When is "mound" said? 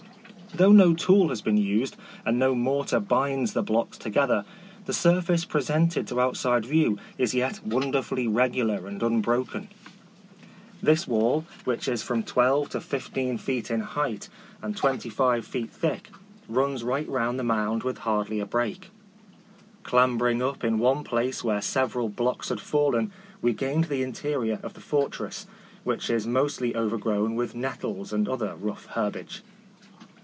17.45-17.83